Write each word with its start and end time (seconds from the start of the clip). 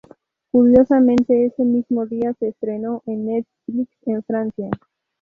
Curiosamente, 0.49 1.45
ese 1.45 1.63
mismo 1.63 2.07
día 2.07 2.33
se 2.39 2.47
estrenó 2.47 3.03
en 3.05 3.23
"Netflix" 3.27 3.87
en 4.07 4.23
Francia. 4.23 4.71